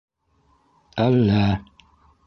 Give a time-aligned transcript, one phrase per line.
[1.05, 1.47] —Әллә!